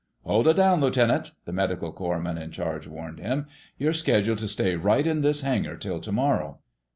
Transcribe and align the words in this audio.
"Hold 0.23 0.47
it 0.47 0.55
down, 0.55 0.81
Lieutenant!" 0.81 1.29
the 1.45 1.51
medical 1.53 1.91
corps 1.91 2.19
man 2.19 2.39
in 2.39 2.49
charge 2.49 2.87
warned 2.87 3.19
him. 3.19 3.45
"You're 3.77 3.93
scheduled 3.93 4.39
to 4.39 4.47
stay 4.47 4.75
right 4.75 5.05
in 5.05 5.21
this 5.21 5.41
hangar 5.41 5.77
till 5.77 5.99
tomorrow." 5.99 6.57